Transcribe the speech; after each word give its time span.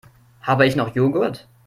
Habe 0.41 0.65
ich 0.65 0.75
noch 0.75 0.95
Joghurt? 0.95 1.47